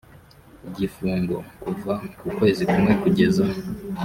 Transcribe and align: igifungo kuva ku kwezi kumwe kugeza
igifungo 0.69 1.35
kuva 1.63 1.93
ku 2.19 2.27
kwezi 2.35 2.63
kumwe 2.71 2.93
kugeza 3.01 3.43